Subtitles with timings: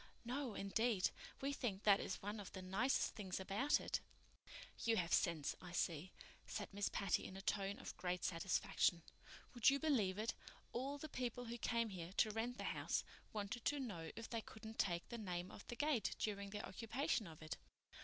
[0.25, 1.11] "No, indeed.
[1.41, 3.99] We think that is one of the nicest things about it."
[4.83, 6.11] "You have sense, I see,"
[6.47, 9.03] said Miss Patty in a tone of great satisfaction.
[9.53, 10.33] "Would you believe it?
[10.73, 14.41] All the people who came here to rent the house wanted to know if they
[14.41, 17.57] couldn't take the name off the gate during their occupation of it.